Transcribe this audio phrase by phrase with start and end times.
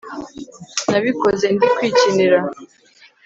[0.89, 2.39] nabikoze ndi kwikinira